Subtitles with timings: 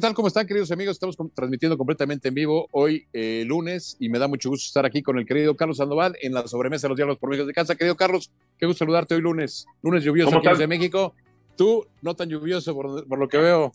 [0.00, 0.14] ¿qué tal?
[0.14, 0.92] ¿Cómo están, queridos amigos?
[0.92, 5.02] Estamos transmitiendo completamente en vivo hoy, eh, lunes, y me da mucho gusto estar aquí
[5.02, 7.76] con el querido Carlos Sandoval en la sobremesa de los diálogos por México de casa.
[7.76, 11.12] Querido Carlos, qué gusto saludarte hoy lunes, lunes lluvioso aquí de México.
[11.54, 13.72] Tú, no tan lluvioso por, lo que veo.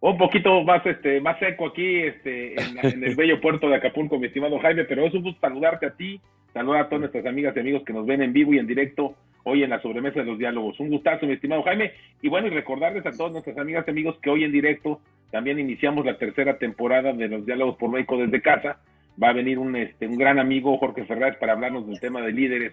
[0.00, 4.26] Un poquito más, este, más seco aquí, este, en, el bello puerto de Acapulco, mi
[4.26, 6.20] estimado Jaime, pero es un gusto saludarte a ti,
[6.52, 9.14] saludar a todas nuestras amigas y amigos que nos ven en vivo y en directo
[9.44, 10.78] hoy en la sobremesa de los diálogos.
[10.80, 11.92] Un gustazo, mi estimado Jaime.
[12.22, 15.58] Y bueno, y recordarles a todas nuestras amigas y amigos que hoy en directo también
[15.58, 18.80] iniciamos la tercera temporada de los diálogos por México desde casa.
[19.22, 22.32] Va a venir un, este, un gran amigo, Jorge Ferraz, para hablarnos del tema de
[22.32, 22.72] líderes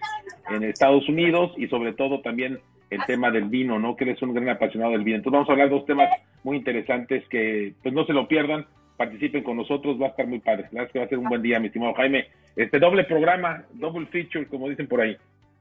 [0.50, 2.58] en Estados Unidos y sobre todo también
[2.90, 3.96] el tema del vino, ¿no?
[3.96, 5.18] Que él es un gran apasionado del vino.
[5.18, 6.08] Entonces vamos a hablar de dos temas
[6.42, 8.66] muy interesantes que pues no se lo pierdan,
[8.96, 10.64] participen con nosotros, va a estar muy padre.
[10.72, 12.28] La verdad es que va a ser un buen día, mi estimado Jaime.
[12.56, 15.16] Este doble programa, double feature, como dicen por ahí.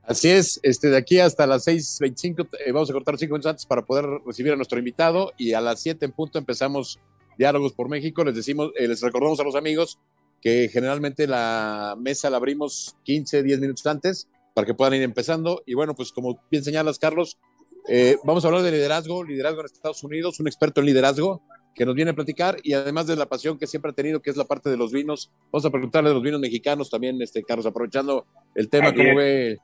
[0.08, 3.66] Así es, este, de aquí hasta las 6.25 eh, vamos a cortar cinco minutos antes
[3.66, 6.98] para poder recibir a nuestro invitado y a las 7 en punto empezamos
[7.38, 8.24] Diálogos por México.
[8.24, 10.00] Les decimos, eh, les recordamos a los amigos
[10.42, 15.62] que generalmente la mesa la abrimos 15, 10 minutos antes para que puedan ir empezando.
[15.66, 17.38] Y bueno, pues como bien señalas, Carlos,
[17.90, 21.42] eh, vamos a hablar de liderazgo, liderazgo en Estados Unidos, un experto en liderazgo
[21.76, 24.30] que nos viene a platicar y además de la pasión que siempre ha tenido, que
[24.30, 27.44] es la parte de los vinos, vamos a preguntarle de los vinos mexicanos también, este
[27.44, 29.60] Carlos, aprovechando el tema, ¿cómo ve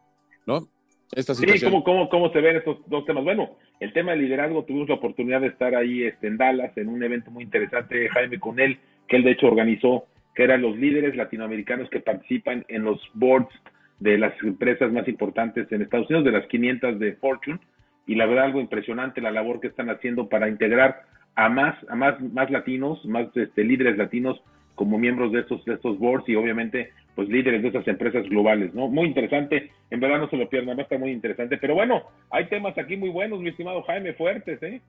[0.45, 0.67] ¿no?
[1.15, 3.23] Esta Sí, ¿cómo, cómo, cómo se ven estos dos temas?
[3.23, 6.87] Bueno, el tema de liderazgo, tuvimos la oportunidad de estar ahí este, en Dallas en
[6.87, 10.75] un evento muy interesante, Jaime, con él, que él de hecho organizó, que eran los
[10.77, 13.53] líderes latinoamericanos que participan en los boards
[13.99, 17.59] de las empresas más importantes en Estados Unidos, de las 500 de Fortune,
[18.07, 21.03] y la verdad algo impresionante la labor que están haciendo para integrar
[21.35, 24.41] a más, a más, más latinos, más este, líderes latinos
[24.75, 28.73] como miembros de estos, de estos boards y obviamente pues líderes de esas empresas globales,
[28.73, 28.87] ¿no?
[28.87, 32.77] Muy interesante, en verdad no se lo pierdan, está muy interesante, pero bueno, hay temas
[32.77, 34.81] aquí muy buenos, mi estimado Jaime, fuertes, ¿eh?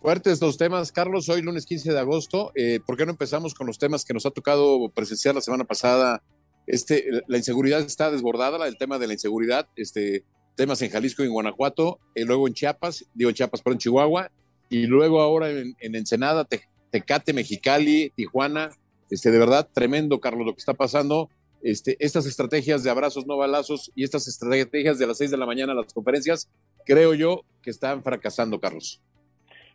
[0.00, 3.66] Fuertes los temas, Carlos, hoy lunes 15 de agosto, eh, ¿por qué no empezamos con
[3.66, 6.22] los temas que nos ha tocado presenciar la semana pasada?
[6.66, 10.24] Este, la inseguridad está desbordada, el tema de la inseguridad, este,
[10.56, 14.30] temas en Jalisco y Guanajuato, y luego en Chiapas, digo en Chiapas, pero en Chihuahua,
[14.68, 16.46] y luego ahora en, Ensenada,
[16.90, 18.70] Tecate, Mexicali, Tijuana,
[19.10, 21.28] este, de verdad, tremendo, Carlos, lo que está pasando.
[21.62, 25.46] Este, estas estrategias de abrazos no balazos y estas estrategias de las seis de la
[25.46, 26.50] mañana a las conferencias,
[26.84, 29.00] creo yo que están fracasando, Carlos.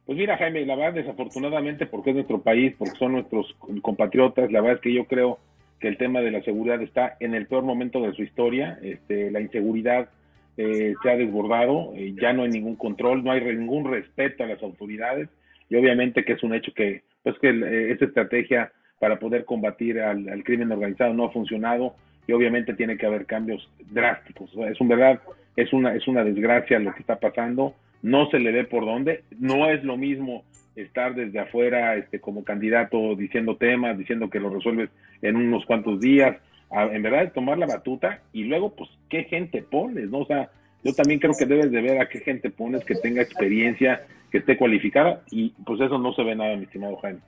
[0.06, 4.62] Pues mira, Jaime, la verdad, desafortunadamente, porque es nuestro país, porque son nuestros compatriotas, la
[4.62, 5.40] verdad es que yo creo
[5.80, 8.80] que el tema de la seguridad está en el peor momento de su historia.
[8.82, 10.10] Este, la inseguridad
[10.58, 14.48] eh, se ha desbordado, eh, ya no hay ningún control, no hay ningún respeto a
[14.48, 15.30] las autoridades
[15.70, 20.00] y obviamente que es un hecho que, pues que eh, esa estrategia para poder combatir
[20.00, 21.96] al, crimen organizado no ha funcionado
[22.28, 24.52] y obviamente tiene que haber cambios drásticos.
[24.70, 25.20] es un verdad,
[25.56, 29.24] es una, es una desgracia lo que está pasando, no se le ve por dónde,
[29.40, 30.44] no es lo mismo
[30.76, 34.90] estar desde afuera este, como candidato diciendo temas, diciendo que lo resuelves
[35.22, 36.38] en unos cuantos días,
[36.72, 40.20] en verdad es tomar la batuta y luego pues qué gente pones, ¿no?
[40.20, 40.50] O sea,
[40.84, 44.40] yo también creo que debes de ver a qué gente pones que tenga experiencia, que
[44.40, 47.20] esté cualificada y pues eso no se ve nada, mi estimado Jaime.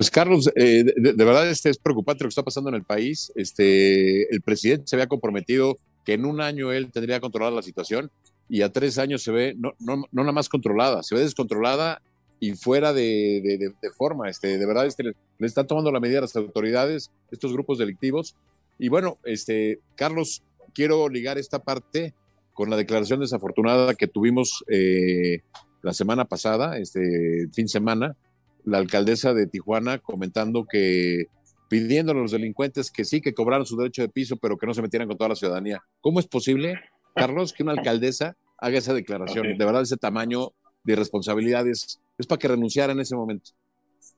[0.00, 3.30] Pues Carlos, eh, de, verdad este es preocupante lo que está pasando en el país.
[3.34, 8.10] Este, el presidente se había comprometido que en un año él tendría controlada la situación
[8.48, 12.00] y a tres años se ve no, no, no nada más controlada, se ve descontrolada
[12.38, 14.30] y fuera de, forma.
[14.30, 18.36] Este, de verdad, este, le, están tomando la medida a las autoridades, estos grupos delictivos.
[18.78, 22.14] Y bueno, este, Carlos, quiero ligar esta parte
[22.54, 25.42] con la declaración desafortunada que tuvimos eh,
[25.82, 28.16] la semana pasada, este fin de semana,
[28.64, 31.24] la alcaldesa de Tijuana comentando que
[31.68, 34.74] pidiendo a los delincuentes que sí, que cobraran su derecho de piso, pero que no
[34.74, 35.80] se metieran con toda la ciudadanía.
[36.00, 36.74] ¿Cómo es posible,
[37.14, 39.56] Carlos, que una alcaldesa haga esa declaración?
[39.56, 40.48] De verdad, ese tamaño
[40.82, 43.52] de irresponsabilidades es para que renunciara en ese momento.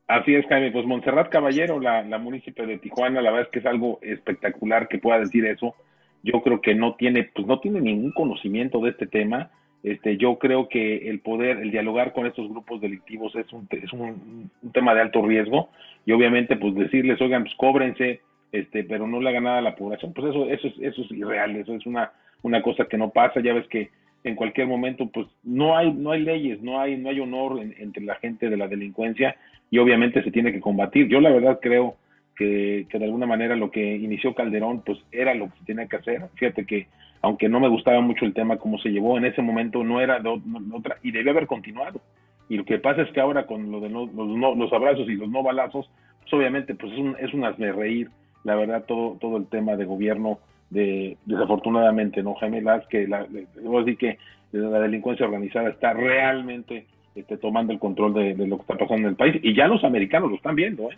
[0.07, 0.71] Así es, Jaime.
[0.71, 4.87] Pues Montserrat Caballero, la, la municipio de Tijuana, la verdad es que es algo espectacular
[4.87, 5.75] que pueda decir eso.
[6.23, 9.51] Yo creo que no tiene, pues no tiene ningún conocimiento de este tema
[9.83, 13.91] este, yo creo que el poder, el dialogar con estos grupos delictivos es un, es
[13.91, 15.69] un, tema de alto riesgo
[16.05, 18.21] y obviamente pues decirles, oigan, pues cóbrense,
[18.53, 21.11] este, pero no le hagan nada a la población, pues eso, eso, es, eso es
[21.11, 22.13] irreal, eso es una,
[22.43, 23.89] una cosa que no pasa, ya ves que
[24.23, 28.03] en cualquier momento pues no hay, no hay leyes, no hay, no hay honor entre
[28.03, 29.35] la gente de la delincuencia
[29.69, 31.09] y obviamente se tiene que combatir.
[31.09, 31.97] Yo la verdad creo
[32.37, 35.87] que, que de alguna manera lo que inició Calderón pues era lo que se tenía
[35.87, 36.21] que hacer.
[36.35, 36.87] Fíjate que
[37.23, 40.19] aunque no me gustaba mucho el tema cómo se llevó, en ese momento no era
[40.19, 40.29] de
[40.73, 42.01] otra y debió haber continuado.
[42.49, 45.29] Y lo que pasa es que ahora con lo de los, los abrazos y los
[45.29, 45.89] no balazos,
[46.21, 47.43] pues obviamente pues es un, es un
[47.75, 48.09] reír,
[48.43, 50.39] la verdad, todo, todo el tema de gobierno
[50.69, 52.85] de desafortunadamente, ¿no, Jaime Las?
[52.87, 54.17] Que la, que
[54.51, 59.11] la delincuencia organizada está realmente este, tomando el control de, lo que está pasando en
[59.11, 59.39] el país.
[59.41, 60.91] Y ya los americanos lo están viendo.
[60.91, 60.97] ¿eh?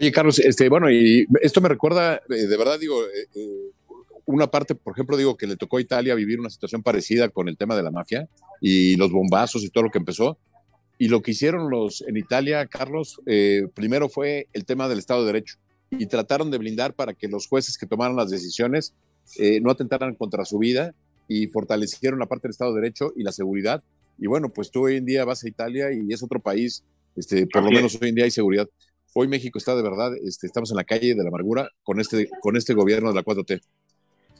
[0.00, 3.70] Oye, Carlos, este, bueno, y esto me recuerda, eh, de verdad digo, eh, eh,
[4.24, 7.48] una parte, por ejemplo, digo que le tocó a Italia vivir una situación parecida con
[7.48, 8.28] el tema de la mafia
[8.60, 10.38] y los bombazos y todo lo que empezó.
[10.98, 13.20] Y lo que hicieron los en Italia, Carlos,
[13.74, 15.56] primero fue el tema del Estado de Derecho
[15.90, 18.94] y trataron de blindar para que los jueces que tomaran las decisiones
[19.62, 20.94] no atentaran contra su vida
[21.28, 23.82] y fortalecieron la parte del Estado de Derecho y la seguridad.
[24.18, 26.84] Y bueno, pues tú hoy en día vas a Italia y es otro país,
[27.16, 28.68] este, por lo menos hoy en día hay seguridad.
[29.14, 32.28] Hoy México está de verdad, este, estamos en la calle de la amargura con este,
[32.40, 33.60] con este gobierno de la 4T.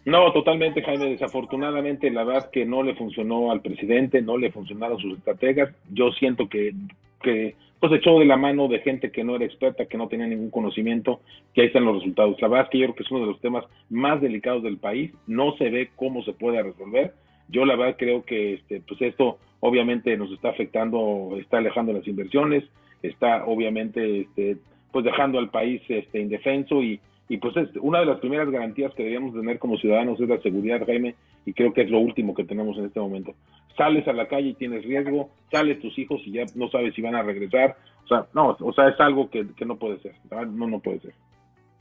[0.04, 1.10] No, totalmente, Jaime.
[1.10, 5.74] Desafortunadamente, la verdad que no le funcionó al presidente, no le funcionaron sus estrategas.
[5.92, 6.74] Yo siento que,
[7.22, 10.26] que pues echó de la mano de gente que no era experta, que no tenía
[10.26, 11.20] ningún conocimiento,
[11.54, 12.40] que ahí están los resultados.
[12.40, 15.12] La verdad que yo creo que es uno de los temas más delicados del país.
[15.26, 17.14] No se ve cómo se puede resolver.
[17.48, 22.06] Yo la verdad creo que este, pues esto obviamente nos está afectando, está alejando las
[22.08, 22.64] inversiones,
[23.02, 24.56] está obviamente este,
[24.90, 28.92] pues dejando al país este, indefenso y, y pues es una de las primeras garantías
[28.94, 31.14] que debemos tener como ciudadanos es la seguridad, Jaime,
[31.46, 33.34] y creo que es lo último que tenemos en este momento.
[33.76, 37.02] Sales a la calle y tienes riesgo, sales tus hijos y ya no sabes si
[37.02, 40.14] van a regresar, o sea, no, o sea, es algo que, que no puede ser,
[40.30, 41.14] no, no puede ser.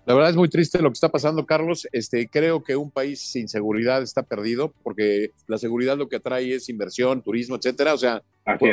[0.05, 1.87] La verdad es muy triste lo que está pasando, Carlos.
[1.91, 6.55] Este, creo que un país sin seguridad está perdido, porque la seguridad lo que atrae
[6.55, 7.93] es inversión, turismo, etcétera.
[7.93, 8.23] O sea,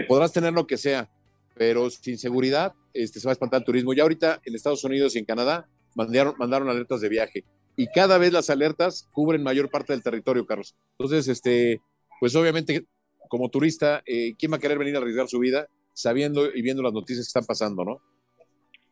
[0.07, 1.11] podrás tener lo que sea,
[1.55, 3.93] pero sin seguridad este, se va a espantar el turismo.
[3.93, 7.45] Ya ahorita en Estados Unidos y en Canadá mandaron, mandaron alertas de viaje
[7.77, 10.75] y cada vez las alertas cubren mayor parte del territorio, Carlos.
[10.93, 11.81] Entonces, este,
[12.21, 12.85] pues obviamente,
[13.29, 16.83] como turista, eh, ¿quién va a querer venir a arriesgar su vida sabiendo y viendo
[16.83, 18.01] las noticias que están pasando, no?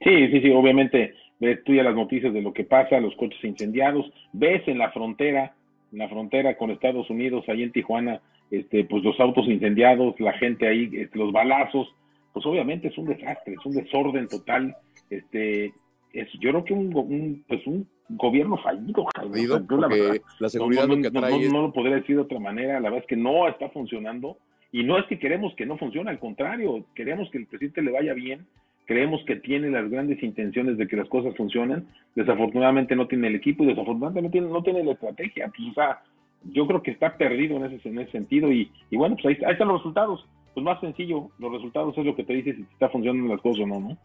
[0.04, 3.42] Sí, sí, sí, obviamente ves tú ya las noticias de lo que pasa, los coches
[3.44, 5.54] incendiados, ves en la frontera,
[5.92, 8.20] en la frontera con Estados Unidos, ahí en Tijuana,
[8.50, 11.88] este, pues los autos incendiados, la gente ahí, este, los balazos,
[12.32, 14.76] pues obviamente es un desastre, es un desorden total,
[15.10, 15.72] este,
[16.12, 19.06] yo creo que un, pues un gobierno fallido,
[20.38, 23.48] la, seguridad no, no, lo podría decir de otra manera, la verdad es que no
[23.48, 24.38] está funcionando.
[24.72, 27.92] Y no es que queremos que no funcione, al contrario, queremos que el presidente le
[27.92, 28.46] vaya bien,
[28.84, 33.36] creemos que tiene las grandes intenciones de que las cosas funcionen, desafortunadamente no tiene el
[33.36, 36.02] equipo y desafortunadamente no tiene, la estrategia, pues, o sea,
[36.44, 38.52] yo creo que está perdido en ese, en ese sentido.
[38.52, 42.04] Y, y bueno, pues ahí, ahí están los resultados, pues más sencillo, los resultados es
[42.04, 43.98] lo que te dice si está funcionando las cosas o no, ¿no?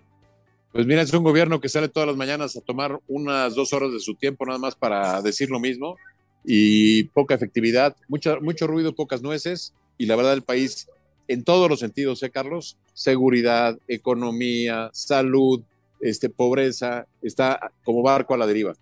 [0.72, 3.92] Pues mira, es un gobierno que sale todas las mañanas a tomar unas dos horas
[3.92, 5.98] de su tiempo nada más para decir lo mismo
[6.46, 10.88] y poca efectividad, mucho, mucho ruido, pocas nueces y la verdad el país
[11.28, 12.78] en todos los sentidos, ¿eh, Carlos?
[12.94, 15.62] Seguridad, economía, salud,
[16.02, 18.74] este, pobreza, está como barco a la deriva.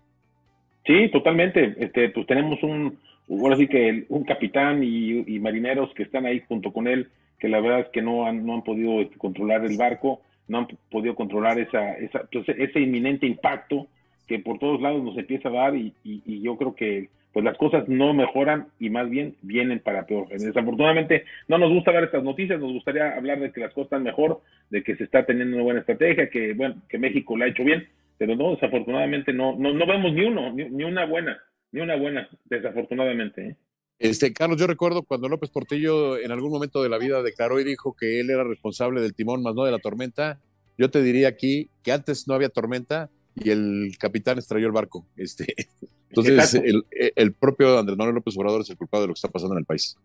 [0.86, 1.74] Sí, totalmente.
[1.78, 2.98] Este, pues tenemos un,
[3.28, 7.08] ahora sí que un capitán y, marineros que están ahí junto con él,
[7.38, 10.58] que la verdad es que no han, no han podido este, controlar el barco no
[10.58, 13.86] han podido controlar esa, esa, pues, ese inminente impacto
[14.26, 17.56] que por todos lados nos empieza a dar y, y, yo creo que pues las
[17.56, 20.28] cosas no mejoran y más bien vienen para peor.
[20.28, 24.02] Desafortunadamente no nos gusta ver estas noticias, nos gustaría hablar de que las cosas están
[24.02, 27.48] mejor, de que se está teniendo una buena estrategia, que bueno, que México la ha
[27.48, 27.86] hecho bien,
[28.18, 32.28] pero no, desafortunadamente no, no, no vemos ni uno, ni, una buena, ni una buena,
[32.46, 33.46] desafortunadamente.
[33.46, 33.56] ¿eh?
[34.00, 37.64] Este, Carlos, yo recuerdo cuando López Portillo en algún momento de la vida declaró y
[37.64, 40.40] dijo que él era responsable del timón más no de la tormenta.
[40.78, 45.04] Yo te diría aquí que antes no había tormenta y el capitán estrelló el barco.
[45.18, 45.54] Este,
[46.08, 49.28] entonces, el, el, propio Andrés Manuel López Obrador es el culpable de lo que está
[49.28, 49.98] pasando en el país.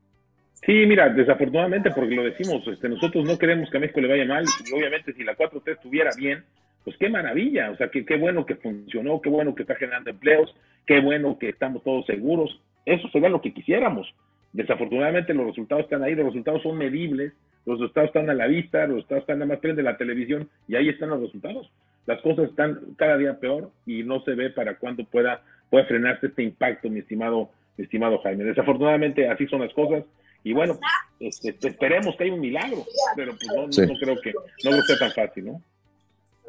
[0.65, 4.25] Sí, mira, desafortunadamente, porque lo decimos, este, nosotros no queremos que a México le vaya
[4.25, 6.43] mal y obviamente si la 4T estuviera bien,
[6.83, 10.09] pues qué maravilla, o sea, qué, qué bueno que funcionó, qué bueno que está generando
[10.09, 10.53] empleos,
[10.85, 14.13] qué bueno que estamos todos seguros, eso sería lo que quisiéramos.
[14.53, 17.33] Desafortunadamente los resultados están ahí, los resultados son medibles,
[17.65, 20.75] los resultados están a la vista, los resultados están nada más de la televisión y
[20.75, 21.69] ahí están los resultados.
[22.05, 26.27] Las cosas están cada día peor y no se ve para cuándo pueda, pueda frenarse
[26.27, 28.43] este impacto, mi estimado, mi estimado Jaime.
[28.43, 30.03] Desafortunadamente así son las cosas
[30.43, 30.79] y bueno,
[31.19, 34.31] este, esperemos que haya un milagro, pero pues no, no, creo que
[34.63, 35.61] no lo sea tan fácil, ¿no?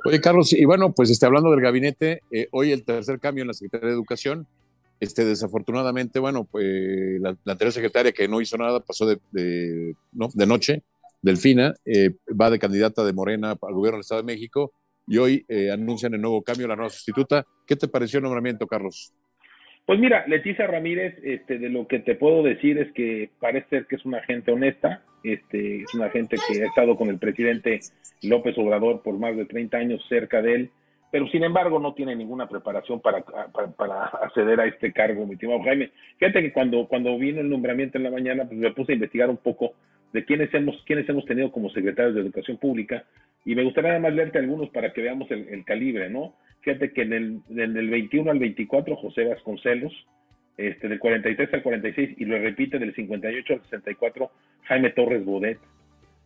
[0.04, 3.48] Oye, Carlos, y bueno, pues este, hablando del gabinete, eh, hoy el tercer cambio en
[3.48, 4.46] la Secretaría de Educación,
[5.00, 10.28] este, desafortunadamente, bueno, pues la, anterior secretaria que no hizo nada pasó de, de, ¿no?
[10.34, 10.82] de noche,
[11.22, 12.10] Delfina, eh,
[12.40, 14.72] va de candidata de Morena al gobierno del Estado de México
[15.06, 17.44] y hoy eh, anuncian el nuevo cambio, la nueva sustituta.
[17.66, 19.12] ¿Qué te pareció el nombramiento, Carlos?
[19.86, 23.86] Pues mira, Leticia Ramírez, este, de lo que te puedo decir es que parece ser
[23.86, 27.80] que es una gente honesta, este, es una gente que ha estado con el presidente
[28.22, 30.70] López Obrador por más de 30 años cerca de él,
[31.16, 35.62] pero sin embargo no tiene ninguna preparación para, para, acceder a este cargo, mi estimado
[35.62, 35.90] Jaime.
[36.18, 39.30] Fíjate que cuando, cuando vino el nombramiento en la mañana, pues me puse a investigar
[39.30, 39.72] un poco
[40.12, 43.06] de quiénes hemos, quiénes hemos tenido como secretarios de Educación Pública.
[43.46, 46.34] Y me gustaría además leerte algunos para que veamos el, calibre, ¿no?
[46.60, 49.94] Fíjate que en el, del 21 al 24, José Vasconcelos,
[50.58, 54.30] este, del 43 al 46, y lo repite del 58 al 64,
[54.64, 55.60] Jaime Torres Bodet,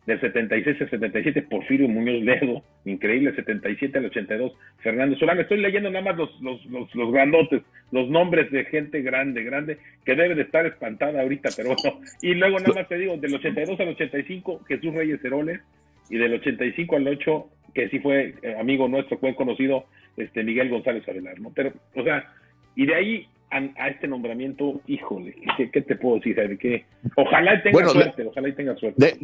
[0.05, 5.41] del 76 al 77, Porfirio Muñoz Ledo, increíble, 77 al 82, Fernando Solano.
[5.41, 9.77] Estoy leyendo nada más los, los, los, los, grandotes, los nombres de gente grande, grande,
[10.03, 11.99] que debe de estar espantada ahorita, pero bueno.
[12.21, 15.61] Y luego nada más te digo, del 82 al 85, Jesús Reyes Heroles,
[16.09, 19.85] y del 85 al 8, que sí fue eh, amigo nuestro, fue conocido,
[20.17, 21.51] este Miguel González Avelar, ¿no?
[21.53, 22.33] Pero, o sea,
[22.75, 26.57] y de ahí a, este nombramiento, híjole, ¿qué, te puedo decir, Jaime?
[26.57, 29.17] Que ojalá tenga suerte, ojalá tenga suerte.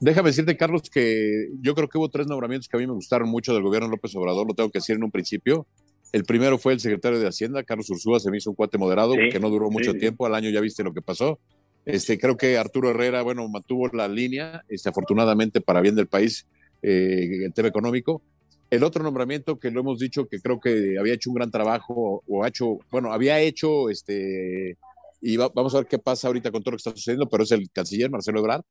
[0.00, 3.28] Déjame decirte, Carlos, que yo creo que hubo tres nombramientos que a mí me gustaron
[3.28, 5.66] mucho del gobierno López Obrador, lo tengo que decir en un principio.
[6.12, 9.14] El primero fue el secretario de Hacienda, Carlos Ursúa, se me hizo un cuate moderado,
[9.14, 11.38] que no duró mucho tiempo, al año ya viste lo que pasó.
[11.84, 16.46] Este, creo que Arturo Herrera, bueno, mantuvo la línea, este, afortunadamente para bien del país,
[16.82, 18.22] eh, el tema económico.
[18.70, 22.22] El otro nombramiento que lo hemos dicho que creo que había hecho un gran trabajo
[22.26, 24.76] o ha hecho, bueno, había hecho, este,
[25.20, 27.52] y vamos a ver qué pasa ahorita con todo lo que está sucediendo, pero es
[27.52, 28.62] el canciller Marcelo Ebrard.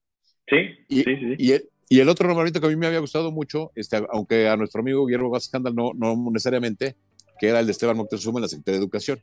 [0.49, 1.35] Sí, y, sí, sí.
[1.37, 4.47] Y el, y el, otro nombramiento que a mí me había gustado mucho, este, aunque
[4.47, 6.95] a nuestro amigo Guillermo Vázquez no, no necesariamente,
[7.39, 9.19] que era el de Esteban Moctezuma en la Secretaría de Educación.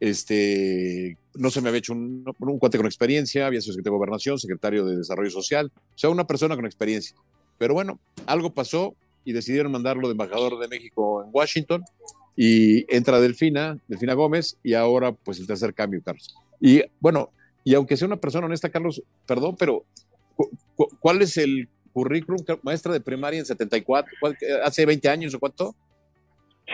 [0.00, 3.98] Este, no se me había hecho un, un cuate con experiencia, había sido secretario de
[3.98, 7.16] Gobernación, secretario de Desarrollo Social, o sea, una persona con experiencia.
[7.58, 11.82] Pero bueno, algo pasó y decidieron mandarlo de embajador de México en Washington
[12.36, 16.34] y entra Delfina, Delfina Gómez, y ahora pues el tercer cambio, Carlos.
[16.60, 17.30] Y bueno,
[17.64, 19.84] y aunque sea una persona honesta, Carlos, perdón, pero
[21.00, 24.12] ¿cuál es el currículum maestra de primaria en 74?
[24.64, 25.74] ¿Hace 20 años o cuánto?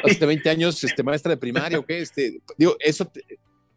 [0.02, 3.10] Hace 20 años, este, maestra de primaria o qué, este, digo, eso,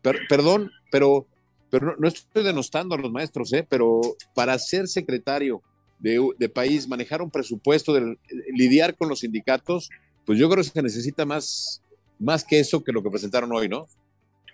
[0.02, 1.28] perdón, pero,
[1.70, 3.66] pero no, estoy denostando a los maestros, ¿eh?
[3.68, 4.02] pero
[4.34, 5.62] para ser secretario
[6.00, 8.18] de, país, manejar un presupuesto, de,
[8.54, 9.90] lidiar con los sindicatos,
[10.26, 11.84] pues yo creo que se necesita más,
[12.20, 13.88] más que eso que lo que presentaron hoy, ¿no?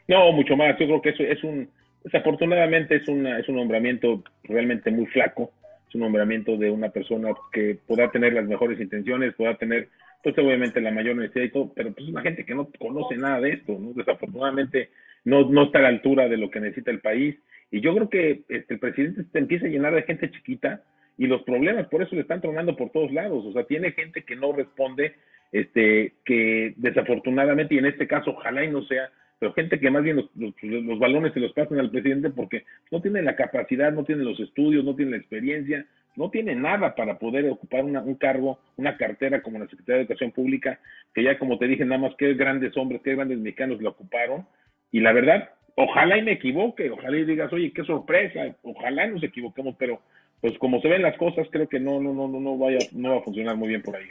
[0.08, 0.78] No, mucho más.
[0.80, 1.70] Yo creo que eso es un,
[2.04, 5.52] desafortunadamente es, una, es un nombramiento realmente muy flaco.
[5.88, 9.90] Es un nombramiento de una persona que pueda tener las mejores intenciones, pueda tener,
[10.24, 13.16] pues obviamente la mayor necesidad y todo, pero pues es una gente que no conoce
[13.16, 13.94] nada de esto, ¿no?
[13.94, 14.90] Desafortunadamente
[15.24, 17.36] no, no está a la altura de lo que necesita el país.
[17.72, 20.82] Y yo creo que este, el presidente se empieza a llenar de gente chiquita
[21.18, 23.46] y los problemas por eso le están tronando por todos lados.
[23.46, 25.16] O sea, tiene gente que no responde,
[25.52, 29.10] este, que desafortunadamente, y en este caso ojalá y no sea,
[29.44, 33.02] pero gente que más bien los, los, balones se los pasan al presidente porque no
[33.02, 35.86] tiene la capacidad, no tiene los estudios, no tiene la experiencia,
[36.16, 40.32] no tiene nada para poder ocupar un cargo, una cartera como la Secretaría de Educación
[40.32, 40.80] Pública,
[41.14, 44.48] que ya como te dije, nada más qué grandes hombres, qué grandes mexicanos lo ocuparon.
[44.94, 49.24] Y la verdad, ojalá y me equivoque, ojalá y digas, oye, qué sorpresa, ojalá nos
[49.24, 50.00] equivoquemos, pero
[50.40, 53.10] pues como se ven las cosas, creo que no, no, no, no, no vaya, no
[53.10, 54.06] va a funcionar muy bien por ahí.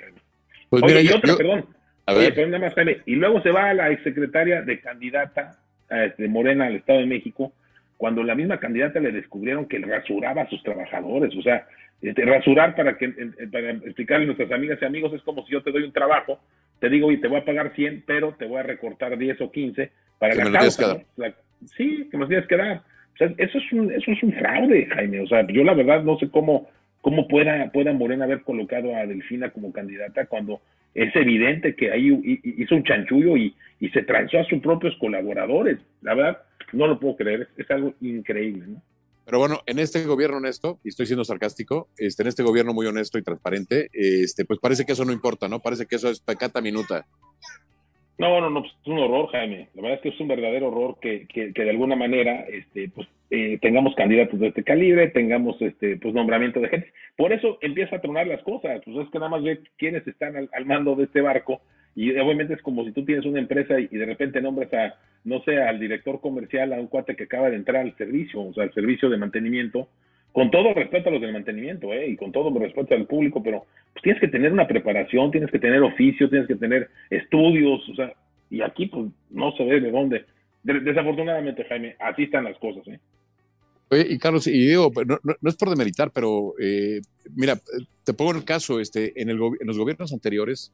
[0.68, 1.64] Pues y otra, perdón.
[2.06, 3.02] A ver.
[3.06, 7.06] y luego se va a la exsecretaria de candidata de este, Morena al Estado de
[7.06, 7.52] México,
[7.96, 11.34] cuando la misma candidata le descubrieron que rasuraba a sus trabajadores.
[11.36, 11.66] O sea,
[12.00, 13.08] este, rasurar para que
[13.52, 16.40] para explicarle a nuestras amigas y amigos es como si yo te doy un trabajo,
[16.80, 19.52] te digo, y te voy a pagar 100, pero te voy a recortar 10 o
[19.52, 20.98] 15 para que la causa.
[21.76, 22.82] sí, que me tienes que dar
[23.18, 25.20] eso es un, eso es un fraude, Jaime.
[25.20, 26.68] O sea, yo la verdad no sé cómo,
[27.00, 30.60] cómo pueda, pueda Morena haber colocado a Delfina como candidata cuando
[30.94, 35.78] es evidente que ahí hizo un chanchullo y, y se transó a sus propios colaboradores.
[36.02, 38.82] La verdad, no lo puedo creer, es, algo increíble, ¿no?
[39.24, 42.86] Pero bueno, en este gobierno honesto, y estoy siendo sarcástico, este, en este gobierno muy
[42.86, 45.60] honesto y transparente, este, pues parece que eso no importa, ¿no?
[45.60, 47.06] Parece que eso es pecata minuta.
[48.18, 49.68] No, no, no, pues es un horror, Jaime.
[49.74, 53.06] La verdad es que es un verdadero horror que, que, de alguna manera este, pues,
[53.34, 56.92] eh, tengamos candidatos de este calibre, tengamos este, pues, nombramiento de gente.
[57.16, 58.82] Por eso empieza a tronar las cosas.
[58.84, 61.62] Pues es que nada más ve quiénes están al, mando de este barco
[61.96, 65.40] y obviamente es como si tú tienes una empresa y, de repente nombras a, no
[65.44, 68.64] sé, al director comercial, a un cuate que acaba de entrar al servicio, o sea,
[68.64, 69.88] al servicio de mantenimiento,
[70.32, 72.08] con todo respeto a los del mantenimiento, ¿eh?
[72.08, 75.58] y con todo respeto al público, pero pues, tienes que tener una preparación, tienes que
[75.58, 78.12] tener oficio, tienes que tener estudios, o sea,
[78.50, 80.26] y aquí pues no se ve de dónde.
[80.64, 83.00] Desafortunadamente, Jaime, así están las cosas, ¿eh?
[83.92, 87.00] Oye, y Carlos, y digo, no, no, es por demeritar, pero eh,
[87.34, 87.60] mira,
[88.02, 90.72] te pongo el caso, este, en, el, en los gobiernos anteriores,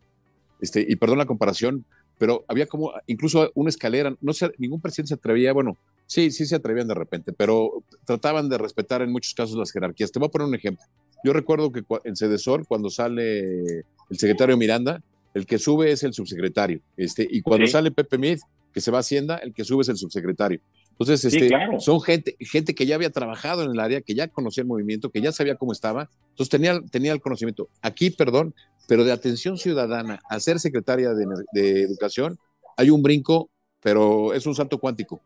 [0.60, 1.84] este, y perdón la comparación,
[2.16, 5.76] pero había como incluso una escalera, no sé, ningún presidente se atrevía, bueno,
[6.08, 10.10] Sí, sí se atrevían de repente, pero trataban de respetar en muchos casos las jerarquías.
[10.10, 10.82] Te voy a poner un ejemplo.
[11.22, 13.40] Yo recuerdo que en Cedesor, cuando sale
[13.80, 15.02] el secretario Miranda,
[15.34, 16.80] el que sube es el subsecretario.
[16.96, 18.38] Este, y cuando sale Pepe Mid,
[18.72, 20.60] que se va a Hacienda, el que sube es el subsecretario.
[20.98, 24.62] Entonces, este, son gente, gente que ya había trabajado en el área, que ya conocía
[24.62, 27.68] el movimiento, que ya sabía cómo estaba, entonces tenía, tenía el conocimiento.
[27.82, 28.52] Aquí, perdón,
[28.88, 32.36] pero de atención ciudadana a ser secretaria de, educación,
[32.76, 33.48] hay un brinco,
[33.80, 35.20] pero es un salto cuántico.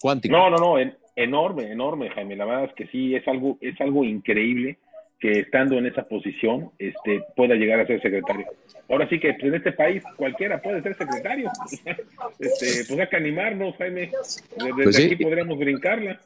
[0.00, 0.34] cuántico.
[0.34, 2.34] No, no, no, enorme, enorme, Jaime.
[2.34, 4.78] La verdad es que sí, es algo, es algo increíble
[5.22, 8.44] que estando en esa posición este, pueda llegar a ser secretario.
[8.88, 11.48] Ahora sí que pues, en este país cualquiera puede ser secretario.
[12.40, 14.10] este, pues hay que animarnos, Jaime.
[14.56, 16.20] Desde pues aquí podríamos brincarla.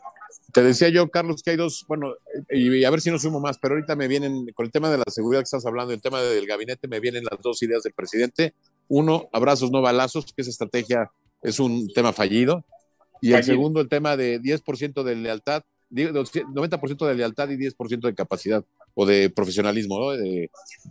[0.51, 2.15] Te decía yo, Carlos, que hay dos, bueno,
[2.49, 4.97] y, a ver si no sumo más, pero ahorita me vienen, con el tema de
[4.97, 7.93] la seguridad que estás hablando, el tema del gabinete, me vienen las dos ideas del
[7.93, 8.55] presidente.
[8.89, 11.11] Uno, abrazos, no balazos, que esa estrategia
[11.43, 12.65] es un tema fallido.
[13.21, 18.15] Y el segundo, el tema de 10% de lealtad, 90% de lealtad y 10% de
[18.15, 18.65] capacidad
[18.97, 20.51] o de profesionalismo, de,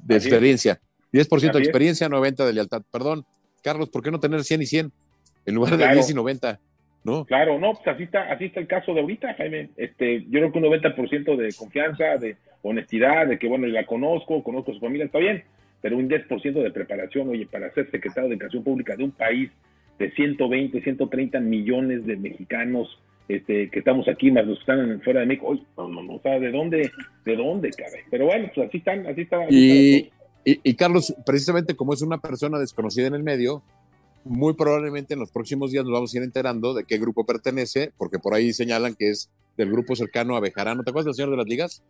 [0.10, 0.80] experiencia.
[1.12, 2.84] 10% de experiencia, 90% de lealtad.
[2.92, 3.26] Perdón,
[3.64, 4.92] Carlos, ¿por qué no tener 100 y 100
[5.48, 6.60] en lugar de 10 y 90?
[7.04, 7.26] ¿No?
[7.26, 9.70] Claro, no, pues así está, así está el caso de ahorita, Jaime.
[9.76, 14.44] Este, yo creo que un 90% de confianza, de honestidad, de que, bueno, la conozco,
[14.44, 15.44] conozco a su familia, está bien,
[15.82, 19.52] pero un 10% de preparación, oye, para ser secretario de Educación Pública de un país
[19.98, 25.22] de 120, 130 millones de mexicanos, este, que estamos aquí, más los que están fuera
[25.22, 26.92] de México, no, no, no, o sea, ¿de dónde,
[27.26, 28.02] de dónde, caray?
[28.10, 29.48] Pero bueno, pues así están, así están.
[29.50, 30.10] y,
[30.44, 33.64] y, Carlos, precisamente como es una persona desconocida en el medio,
[34.24, 37.92] muy probablemente en los próximos días nos vamos a ir enterando de qué grupo pertenece,
[37.98, 40.84] porque por ahí señalan que es del grupo cercano a Bejarano.
[40.84, 41.84] ¿Te acuerdas del señor de las ligas?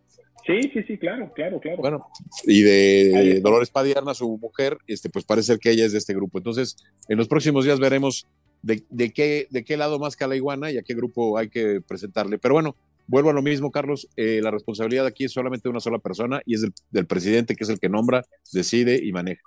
[0.46, 1.78] Sí, sí, sí, claro, claro, claro.
[1.78, 2.06] Bueno,
[2.44, 6.38] y de Dolores Padierna, su mujer, este, pues parece que ella es de este grupo.
[6.38, 6.76] Entonces,
[7.08, 8.26] en los próximos días veremos
[8.66, 12.38] de, qué, de qué lado más la iguana y a qué grupo hay que presentarle.
[12.38, 15.80] Pero bueno, vuelvo a lo mismo, Carlos, eh, la responsabilidad aquí es solamente de una
[15.80, 19.42] sola persona y es del, presidente, que es el que nombra, decide y maneja.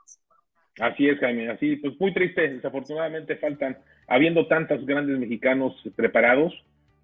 [0.79, 6.53] Así es, Jaime, así, pues muy triste, desafortunadamente faltan, habiendo tantos grandes mexicanos preparados,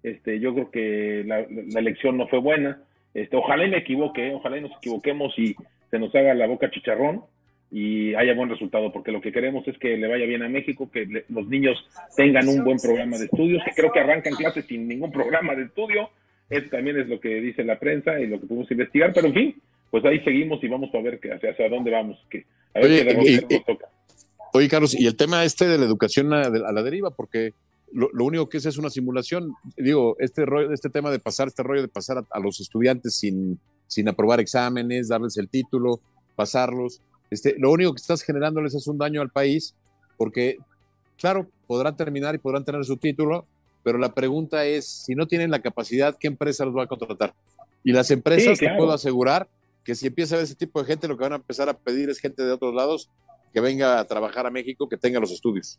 [0.02, 1.40] este, yo creo que la,
[1.78, 5.54] elección no fue buena, este, ojalá y me equivoque, ojalá y nos equivoquemos y
[5.90, 7.24] se nos haga la boca chicharrón,
[7.70, 10.90] y haya buen resultado, porque lo que queremos es que le vaya bien a México,
[10.90, 11.76] que los niños
[12.16, 15.64] tengan un buen programa de estudios, que creo que arrancan clases sin ningún programa de
[15.64, 16.10] estudio,
[16.48, 19.34] eso también es lo que dice la prensa y lo que podemos investigar, pero en
[19.34, 22.80] fin, pues ahí seguimos y vamos a ver que, hacia, hacia dónde vamos, que a
[22.80, 23.88] ver oye, qué toca.
[24.52, 27.52] Oye, Carlos, y el tema este de la educación a, la deriva, porque
[27.92, 29.52] lo, único que es es una simulación.
[29.76, 33.58] Digo, este rollo, este tema de pasar, este rollo de pasar a, los estudiantes sin,
[33.86, 36.00] sin aprobar exámenes, darles el título,
[36.36, 37.00] pasarlos.
[37.30, 39.74] Este, lo único que estás generándoles es un daño al país,
[40.16, 40.56] porque,
[41.18, 43.46] claro, podrán terminar y podrán tener su título,
[43.82, 47.34] pero la pregunta es, si no tienen la capacidad, ¿qué empresa los va a contratar?
[47.84, 49.48] Y las empresas, te puedo asegurar
[49.84, 51.78] que si empieza a ver ese tipo de gente, lo que van a empezar a
[51.78, 53.08] pedir es gente de otros lados
[53.54, 55.78] que venga a trabajar a México, que tenga los estudios.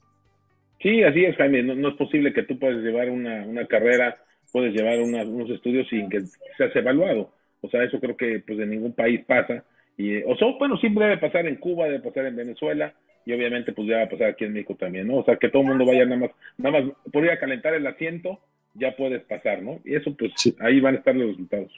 [0.81, 1.63] Sí, así es, Jaime.
[1.63, 4.15] No, es posible que tú puedas llevar una, carrera,
[4.53, 6.21] puedes llevar unos estudios sin que
[6.57, 7.33] seas evaluado.
[7.61, 9.65] O sea, eso creo que pues en ningún país pasa
[9.97, 12.93] y, o sea, bueno, siempre debe pasar en Cuba, debe pasar en Venezuela
[13.25, 15.17] y obviamente pues ya va a pasar aquí en México también, ¿no?
[15.17, 17.73] O sea, que todo el mundo vaya nada más, nada más por ir a calentar
[17.73, 18.39] el asiento,
[18.75, 19.81] ya puedes pasar, ¿no?
[19.83, 21.71] Y eso pues ahí van a estar los resultados.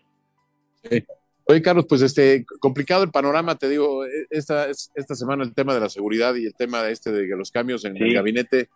[1.45, 5.73] Oye, Carlos, pues este, complicado el panorama, te digo, e, esta, esta semana el tema
[5.73, 8.69] de la seguridad y el tema de este de los cambios en el gabinete,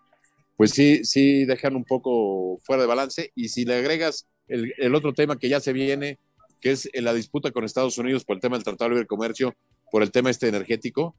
[0.56, 3.32] pues sí, sí dejan un poco fuera de balance.
[3.36, 6.18] Y si le agregas el, el otro tema que ya se viene,
[6.64, 9.54] que es la disputa con Estados Unidos por el tema del Tratado de Libre Comercio,
[9.92, 11.14] por el tema este energético.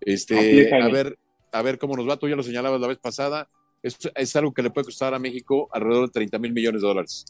[0.00, 1.16] Este, a ver,
[1.52, 2.16] a ver cómo nos va.
[2.16, 3.48] Tú ya lo señalabas la vez pasada.
[3.80, 6.88] Es, es algo que le puede costar a México alrededor de 30 mil millones de
[6.88, 7.26] dólares.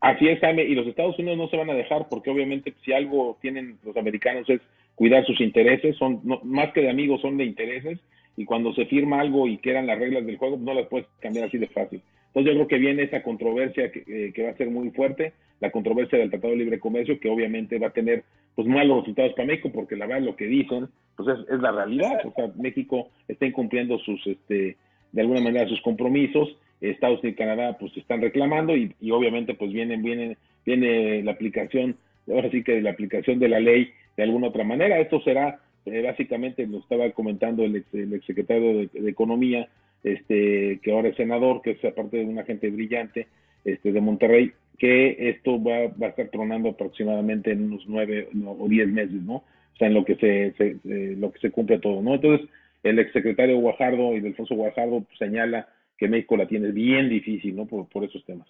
[0.00, 2.92] Así es, Jaime, y los Estados Unidos no se van a dejar porque obviamente si
[2.92, 4.60] algo tienen los americanos es
[4.94, 7.98] cuidar sus intereses, son más que de amigos, son de intereses,
[8.36, 11.48] y cuando se firma algo y quedan las reglas del juego, no las puedes cambiar
[11.48, 12.02] así de fácil.
[12.36, 15.70] Entonces yo creo que viene esa controversia eh, que, va a ser muy fuerte, la
[15.70, 19.46] controversia del Tratado de Libre Comercio, que obviamente va a tener pues malos resultados para
[19.46, 22.20] México, porque la verdad lo que dicen, pues es, la realidad.
[22.26, 24.76] O sea, México está incumpliendo sus, este,
[25.12, 29.72] de alguna manera sus compromisos, Estados Unidos y Canadá pues están reclamando y, obviamente pues
[29.72, 31.96] viene, viene, viene la aplicación,
[32.28, 35.00] ahora sí que la aplicación de la ley de alguna otra manera.
[35.00, 39.70] Esto será, eh, básicamente lo estaba comentando el, ex, el exsecretario de Economía,
[40.02, 43.26] este, que ahora es senador, que es aparte de un agente brillante
[43.64, 48.68] este, de Monterrey, que esto va, va a estar tronando aproximadamente en unos nueve o
[48.68, 49.36] diez meses, ¿no?
[49.36, 50.78] O sea, en lo que se,
[51.16, 52.14] lo que se cumple todo, ¿no?
[52.14, 52.48] Entonces,
[52.82, 57.66] el exsecretario Guajardo y Delfonso Guajardo señala que México la tiene bien difícil, ¿no?
[57.66, 58.48] Por, por esos temas.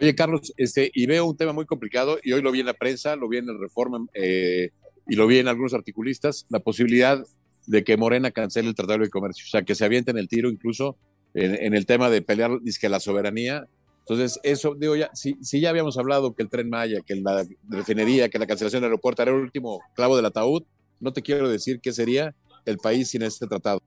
[0.00, 2.74] Oye, Carlos, este, y veo un tema muy complicado, y hoy lo vi en la
[2.74, 4.70] prensa, lo vi en el Reforma, eh,
[5.08, 7.24] y lo vi en algunos articulistas, la posibilidad
[7.66, 10.48] de que Morena cancele el Tratado de Comercio, o sea, que se avienten el tiro
[10.50, 10.96] incluso
[11.34, 12.50] en, el tema de pelear
[12.80, 13.66] que la soberanía
[14.00, 17.44] Entonces, eso, digo, ya, si, si ya habíamos hablado que el tren Maya, que la
[17.68, 20.62] refinería, que la cancelación del aeropuerto era el último clavo del ataúd,
[21.00, 23.80] no te quiero decir qué sería el país sin este tratado.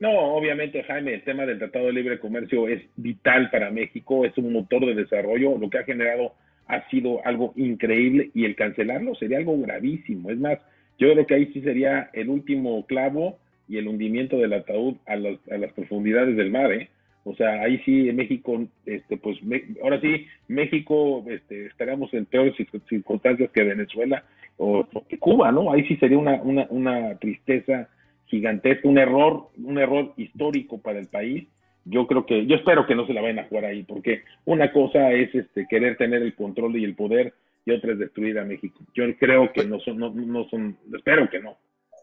[0.00, 4.36] No, obviamente, Jaime, el tema del Tratado de Libre Comercio es vital para México, es
[4.38, 6.34] un motor de desarrollo, lo que ha generado
[6.68, 10.30] ha sido algo increíble y el cancelarlo sería algo gravísimo.
[10.30, 10.58] Es más,
[10.98, 15.12] yo creo que ahí sí sería el último clavo y el hundimiento del ataúd a,
[15.12, 16.88] a las profundidades del mar, ¿eh?
[17.24, 19.36] O sea, ahí sí México, este, pues
[19.82, 22.54] ahora sí, México este, estaríamos en peores
[22.88, 24.24] circunstancias que Venezuela
[24.56, 25.70] o, que Cuba, ¿no?
[25.70, 27.88] Ahí sí sería una, una, una tristeza
[28.26, 31.46] gigantesca, un error, un error histórico para el país.
[31.84, 34.72] Yo creo que, yo espero que no se la vayan a jugar ahí, porque una
[34.72, 37.34] cosa es este querer tener el control y el poder
[37.68, 38.80] y otra es destruir a México.
[38.94, 41.56] Yo creo que no son, no, no son, espero que no.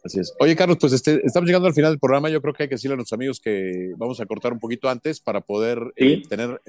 [0.04, 0.36] Así es.
[0.40, 2.30] Oye, Carlos, pues este, estamos llegando al final del programa.
[2.30, 4.88] Yo creo que hay que decirle a nuestros amigos que vamos a cortar un poquito
[4.88, 6.62] antes para poder eh, tener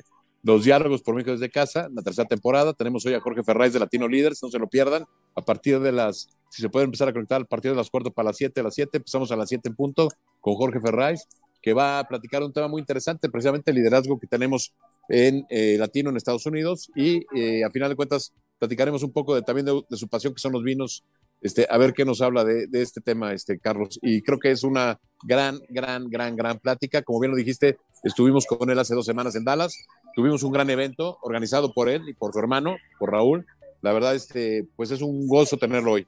[0.42, 2.72] los diálogos por México desde casa, la tercera temporada.
[2.72, 5.04] Tenemos hoy a Jorge Ferraiz de Latino Leaders, no se lo pierdan.
[5.34, 8.14] A partir de las, si se puede empezar a conectar, a partir de las cuartas
[8.14, 10.08] para las siete, a las siete, empezamos a las siete en punto
[10.40, 11.28] con Jorge Ferraiz,
[11.60, 14.72] que va a platicar un tema muy interesante, precisamente el liderazgo que tenemos
[15.08, 19.34] en eh, Latino en Estados Unidos y eh, a final de cuentas platicaremos un poco
[19.34, 21.04] de, también de, su pasión que son los vinos
[21.40, 23.98] este, a ver qué nos habla de, este tema, este, Carlos.
[24.02, 27.02] Y creo que es una gran, gran, gran, gran plática.
[27.02, 29.86] Como bien lo dijiste, estuvimos con él hace dos semanas en Dallas.
[30.14, 33.46] Tuvimos un gran evento organizado por él y por su hermano, por Raúl.
[33.82, 36.06] La verdad, este, pues es un gozo tenerlo hoy.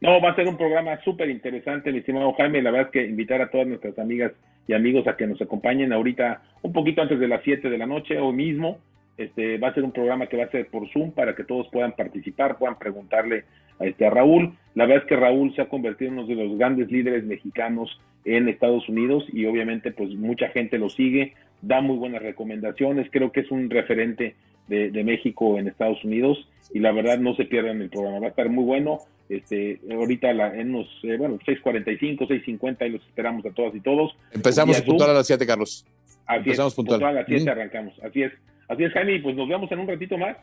[0.00, 2.62] No, va a ser un programa súper interesante, mi estimado Jaime.
[2.62, 4.32] La verdad es que invitar a todas nuestras amigas
[4.66, 7.86] y amigos a que nos acompañen ahorita un poquito antes de las 7 de la
[7.86, 8.78] noche, hoy mismo.
[9.16, 11.68] Este, va a ser un programa que va a ser por Zoom para que todos
[11.70, 13.44] puedan participar, puedan preguntarle
[13.78, 14.56] a, este, a Raúl.
[14.74, 18.00] La verdad es que Raúl se ha convertido en uno de los grandes líderes mexicanos
[18.24, 23.32] en Estados Unidos y obviamente pues mucha gente lo sigue, da muy buenas recomendaciones, creo
[23.32, 24.34] que es un referente
[24.68, 28.30] de, México en Estados Unidos y la verdad no se pierdan el programa, va a
[28.30, 29.00] estar muy bueno.
[29.28, 33.80] Este, ahorita la, en los, eh, bueno, 6.45, 6.50 y los esperamos a todas y
[33.80, 34.14] todos.
[34.32, 35.86] Empezamos puntual a las 7, Carlos.
[36.26, 37.02] Así Empezamos puntual.
[37.04, 38.32] a las 7 arrancamos, así es.
[38.72, 40.34] Así es, Jaime, pues nos vemos en un ratito más.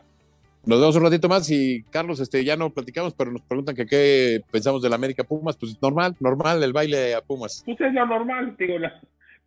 [0.64, 3.86] Nos vemos un ratito más y Carlos, este, ya no platicamos, pero nos preguntan que
[3.86, 7.64] qué pensamos del América Pumas, pues normal, normal el baile a Pumas.
[7.66, 8.74] Pues es lo normal, digo,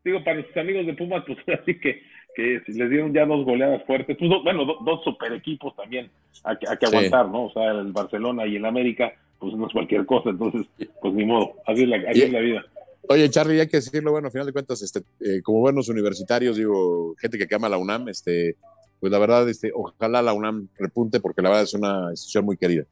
[0.03, 2.01] digo para nuestros amigos de Pumas, pues así que,
[2.35, 6.09] que les dieron ya dos goleadas fuertes, pues bueno, dos super equipos también
[6.43, 7.45] a, que aguantar, ¿no?
[7.45, 10.67] O sea, el Barcelona y el América, pues no es cualquier cosa, entonces,
[10.99, 12.65] pues ni modo, así es la, así es la vida.
[13.07, 16.57] Oye, Charlie, hay que decirlo, bueno, al final de cuentas, este, eh, como buenos universitarios,
[16.57, 18.55] digo, gente que ama la UNAM, este,
[19.03, 22.55] pues la verdad, este, ojalá la UNAM repunte, porque la verdad es una institución muy
[22.55, 22.85] querida.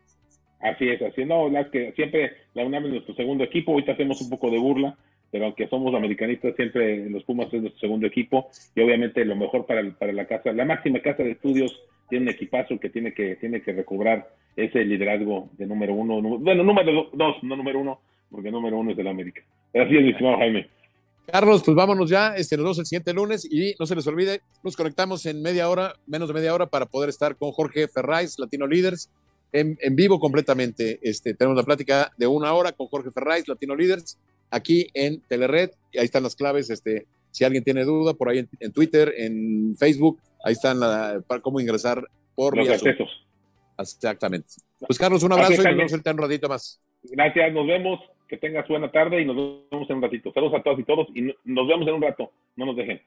[0.59, 4.19] Así es, así no, la que siempre la UNAM es nuestro segundo equipo, ahorita hacemos
[4.19, 4.97] un poco de burla,
[5.31, 9.65] pero aunque somos americanistas, siempre los Pumas es nuestro segundo equipo, y obviamente lo mejor
[9.65, 13.37] para, para la casa, la máxima casa de estudios tiene un equipazo que tiene que,
[13.37, 18.51] tiene que recobrar ese liderazgo de número uno, bueno, número dos, no número uno, porque
[18.51, 19.43] número uno es del América.
[19.73, 20.67] Gracias, mi estimado Jaime.
[21.31, 24.41] Carlos, pues vámonos ya, este, nos vemos el siguiente lunes y no se les olvide,
[24.63, 28.37] nos conectamos en media hora, menos de media hora, para poder estar con Jorge Ferraiz,
[28.37, 29.09] Latino Leaders,
[29.53, 30.99] en, vivo completamente.
[31.01, 34.17] Este, tenemos una plática de una hora con Jorge Ferraiz, Latino Leaders,
[34.49, 38.45] aquí en Telered, y ahí están las claves, este, si alguien tiene duda, por ahí
[38.59, 42.03] en, Twitter, en Facebook, ahí están la, para cómo ingresar
[42.35, 43.09] por los accesos.
[43.77, 44.49] Exactamente.
[44.79, 46.79] Pues Carlos, un abrazo y nos vemos un ratito más.
[47.03, 47.99] Gracias, nos vemos
[48.31, 50.31] que tengas buena tarde y nos vemos en un ratito.
[50.31, 52.31] Saludos a todas y todos y nos vemos en un rato.
[52.55, 53.01] No nos dejen.